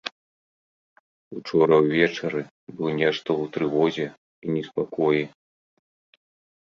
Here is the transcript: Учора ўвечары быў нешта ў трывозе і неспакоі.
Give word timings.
Учора 1.39 1.75
ўвечары 1.83 2.41
быў 2.79 2.89
нешта 3.01 3.29
ў 3.41 3.55
трывозе 3.59 4.07
і 4.09 4.47
неспакоі. 4.59 5.23